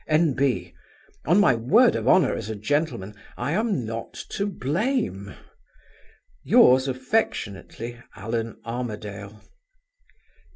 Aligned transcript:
"N. 0.07 0.33
B. 0.33 0.73
On 1.27 1.39
my 1.39 1.53
word 1.53 1.95
of 1.95 2.07
honor 2.07 2.33
as 2.33 2.49
a 2.49 2.55
gentleman, 2.55 3.13
I 3.37 3.51
am 3.51 3.85
not 3.85 4.15
to 4.29 4.47
blame. 4.47 5.35
Yours 6.43 6.87
affectionately, 6.87 8.01
"ALLAN 8.15 8.59
ARMADALE. 8.65 9.43